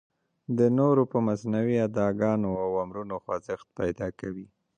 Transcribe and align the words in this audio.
د 0.57 0.59
نورو 0.77 1.03
په 1.11 1.17
مصنوعي 1.27 1.77
اداګانو 1.87 2.49
او 2.63 2.69
امرونو 2.83 3.15
خوځښت 3.23 3.67
پیدا 3.79 4.07
کوي. 4.19 4.47